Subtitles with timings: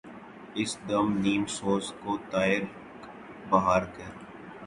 [0.59, 2.71] اس دم نیم سوز کو طائرک
[3.49, 4.11] بہار کر